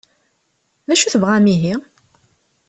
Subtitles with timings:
[0.87, 1.75] D acu i tebɣam ihi?